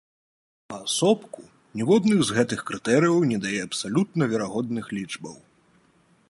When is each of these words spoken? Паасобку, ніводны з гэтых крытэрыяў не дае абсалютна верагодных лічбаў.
Паасобку, 0.73 1.41
ніводны 1.81 2.17
з 2.29 2.37
гэтых 2.37 2.63
крытэрыяў 2.71 3.21
не 3.33 3.37
дае 3.45 3.59
абсалютна 3.67 4.23
верагодных 4.33 4.85
лічбаў. 4.99 5.37